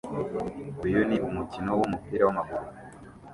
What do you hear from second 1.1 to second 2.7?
umukino wumupira wamaguru